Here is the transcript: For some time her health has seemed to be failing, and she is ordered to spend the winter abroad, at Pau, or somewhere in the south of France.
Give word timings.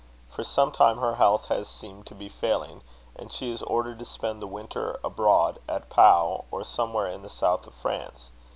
For 0.31 0.43
some 0.43 0.71
time 0.71 0.97
her 0.97 1.13
health 1.17 1.45
has 1.49 1.67
seemed 1.69 2.07
to 2.07 2.15
be 2.15 2.27
failing, 2.27 2.81
and 3.15 3.31
she 3.31 3.51
is 3.51 3.61
ordered 3.61 3.99
to 3.99 4.05
spend 4.05 4.41
the 4.41 4.47
winter 4.47 4.99
abroad, 5.03 5.59
at 5.69 5.91
Pau, 5.91 6.45
or 6.49 6.63
somewhere 6.63 7.05
in 7.05 7.21
the 7.21 7.29
south 7.29 7.67
of 7.67 7.75
France. 7.75 8.31